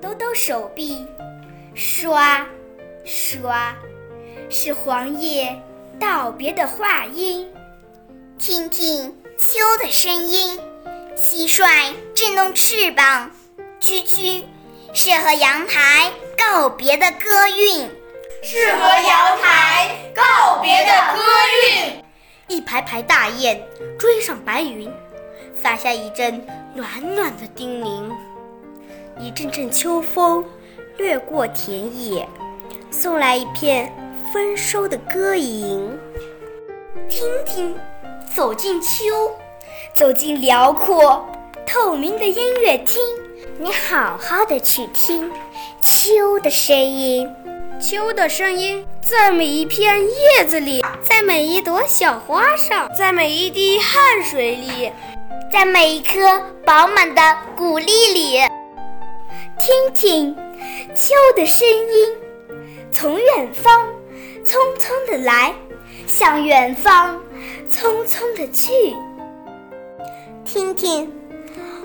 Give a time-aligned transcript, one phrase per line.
[0.00, 1.06] 抖抖手臂，
[1.74, 2.46] 刷
[3.04, 3.76] 刷，
[4.48, 5.60] 是黄叶
[5.98, 7.46] 道别的话音。
[8.38, 10.58] 听听秋的声音。
[11.16, 13.30] 蟋蟀振动翅膀，
[13.78, 14.42] 蛐蛐，
[14.94, 17.90] 是和阳台告别的歌韵，
[18.42, 21.22] 是和阳台告别的歌
[21.76, 22.02] 韵。
[22.48, 23.62] 一排排大雁
[23.98, 24.90] 追上白云，
[25.54, 26.42] 洒下一阵
[26.74, 28.10] 暖暖的叮咛。
[29.20, 30.42] 一阵阵秋风
[30.96, 32.26] 掠过田野，
[32.90, 33.94] 送来一片
[34.32, 35.90] 丰收的歌吟。
[37.08, 37.76] 听听，
[38.34, 39.30] 走进秋。
[39.94, 41.26] 走进辽阔
[41.66, 43.02] 透明的音乐厅，
[43.58, 45.30] 你好好的去听
[45.82, 47.28] 秋的声音。
[47.80, 54.90] 秋的声音在每一片叶子里，在每一朵小花上，在每一滴汗水里，
[55.52, 58.49] 在每一颗饱满的谷粒里。
[59.60, 60.34] 听听
[60.94, 62.16] 秋的声音，
[62.90, 63.90] 从远方
[64.42, 65.54] 匆匆的来，
[66.06, 67.22] 向远方
[67.68, 68.72] 匆匆的去。
[70.46, 71.12] 听听，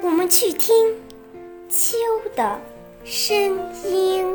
[0.00, 0.94] 我们去听
[1.68, 1.98] 秋
[2.34, 2.58] 的
[3.04, 3.36] 声
[3.84, 4.34] 音。